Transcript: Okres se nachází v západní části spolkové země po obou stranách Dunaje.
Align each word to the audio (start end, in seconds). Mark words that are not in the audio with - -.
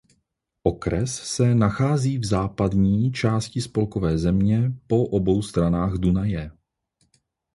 Okres 0.63 1.13
se 1.15 1.55
nachází 1.55 2.17
v 2.17 2.25
západní 2.25 3.11
části 3.11 3.61
spolkové 3.61 4.17
země 4.17 4.71
po 4.87 5.05
obou 5.05 5.41
stranách 5.41 5.93
Dunaje. 5.97 6.51